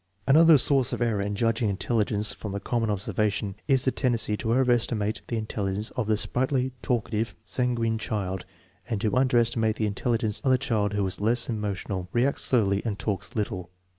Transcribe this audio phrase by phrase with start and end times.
[0.27, 4.51] Another .source of error in judging intelligence from com* inon observation is the tendency to
[4.51, 8.43] overestimate the in telligence of the sprightly, talkative, sanguine child,
[8.89, 12.97] and to underestimate the intelligence of the child who is less emotional, reacts slowly, and
[12.97, 13.69] talks little.